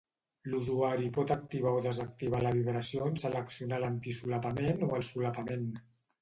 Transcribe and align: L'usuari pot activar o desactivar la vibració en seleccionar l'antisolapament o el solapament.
L'usuari 0.51 1.09
pot 1.17 1.33
activar 1.35 1.73
o 1.79 1.83
desactivar 1.87 2.39
la 2.45 2.53
vibració 2.55 3.11
en 3.11 3.21
seleccionar 3.25 3.79
l'antisolapament 3.85 4.83
o 4.89 4.91
el 5.01 5.07
solapament. 5.13 5.71